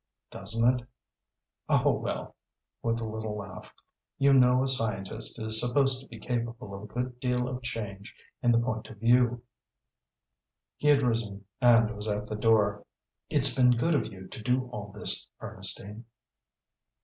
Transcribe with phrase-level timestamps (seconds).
[0.31, 0.87] "Doesn't it?
[1.69, 2.35] Oh, well,"
[2.81, 3.71] with a little laugh
[4.17, 8.15] "you know a scientist is supposed to be capable of a good deal of change
[8.41, 9.43] in the point of view."
[10.75, 12.83] He had risen, and was at the door.
[13.29, 16.05] "It's been good of you to do all this, Ernestine."